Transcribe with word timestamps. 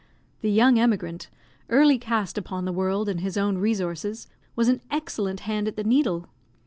The 0.41 0.49
young 0.49 0.79
emigrant, 0.79 1.29
early 1.69 1.99
cast 1.99 2.35
upon 2.35 2.65
the 2.65 2.71
world 2.73 3.07
and 3.07 3.19
his 3.19 3.37
own 3.37 3.59
resources, 3.59 4.25
was 4.55 4.67
an 4.67 4.81
excellent 4.89 5.41
hand 5.41 5.67
at 5.67 5.75
the 5.75 5.83
needle. 5.83 6.25